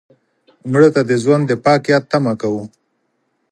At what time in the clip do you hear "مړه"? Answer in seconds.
0.71-0.89